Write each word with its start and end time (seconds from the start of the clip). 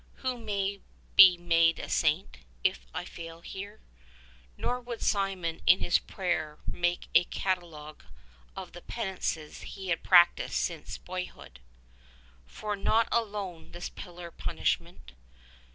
Who 0.25 0.39
may 0.39 0.81
be 1.15 1.37
made 1.37 1.77
a 1.77 1.87
saint, 1.87 2.39
if 2.63 2.87
I 2.91 3.05
fail 3.05 3.41
here? 3.41 3.81
Nor 4.57 4.79
would 4.81 5.03
Simeon 5.03 5.61
in 5.67 5.79
his 5.79 5.99
prayer 5.99 6.57
make 6.65 7.07
a 7.13 7.25
catalogue 7.25 8.03
of 8.55 8.71
the 8.71 8.81
penances 8.81 9.61
he 9.61 9.89
had 9.89 10.01
practised 10.01 10.55
since 10.55 10.87
his 10.87 10.97
boyhood: 10.97 11.59
For 12.47 12.75
not 12.75 13.09
alone 13.11 13.73
this 13.73 13.89
pillar 13.89 14.31
punishment. 14.31 15.11